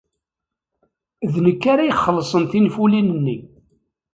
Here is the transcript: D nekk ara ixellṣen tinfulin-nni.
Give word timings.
D 1.33 1.35
nekk 1.45 1.63
ara 1.71 1.89
ixellṣen 1.91 2.43
tinfulin-nni. 2.51 3.37